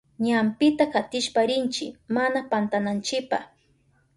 [0.23, 3.37] Ñampita katishpa rinchi mana pantananchipa.